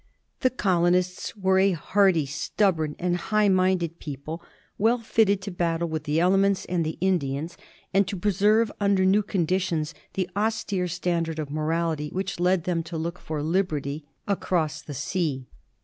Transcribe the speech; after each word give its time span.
The 0.39 0.49
colonists 0.49 1.37
were 1.37 1.59
a 1.59 1.73
hardy, 1.73 2.23
a 2.23 2.25
stub 2.25 2.77
born, 2.77 2.95
and 2.97 3.13
a 3.13 3.17
high 3.19 3.49
minded 3.49 3.99
people, 3.99 4.41
well 4.79 4.97
fitted 4.97 5.43
to 5.43 5.51
battle 5.51 5.87
with 5.87 6.05
the 6.05 6.19
elements 6.19 6.65
and 6.65 6.83
the 6.83 6.97
Indians, 7.01 7.55
and 7.93 8.07
to 8.07 8.17
preserve, 8.17 8.71
under 8.79 9.05
new 9.05 9.21
conditions, 9.21 9.93
the 10.15 10.27
austere 10.35 10.87
standard 10.87 11.37
of 11.37 11.51
morality 11.51 12.09
which 12.09 12.39
led 12.39 12.63
them 12.63 12.81
to 12.81 12.97
look 12.97 13.19
for 13.19 13.43
liberty 13.43 14.03
across 14.27 14.81
the 14.81 14.95
sea. 14.95 15.45